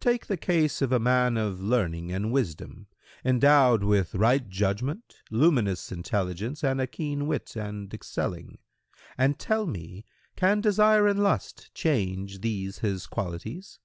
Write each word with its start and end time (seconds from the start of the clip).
Q 0.00 0.10
"Take 0.10 0.26
the 0.26 0.36
case 0.36 0.82
of 0.82 0.90
a 0.90 0.98
man 0.98 1.36
of 1.36 1.60
learning 1.60 2.10
and 2.10 2.32
wisdom, 2.32 2.88
endowed 3.24 3.84
with 3.84 4.16
right 4.16 4.48
judgment, 4.48 5.22
luminous 5.30 5.92
intelligence 5.92 6.64
and 6.64 6.80
a 6.80 6.88
keen 6.88 7.28
wit 7.28 7.54
and 7.54 7.94
excelling, 7.94 8.58
and 9.16 9.38
tell 9.38 9.68
me 9.68 10.04
can 10.34 10.60
desire 10.60 11.06
and 11.06 11.22
lust 11.22 11.72
change 11.72 12.40
these 12.40 12.80
his 12.80 13.06
qualities?" 13.06 13.78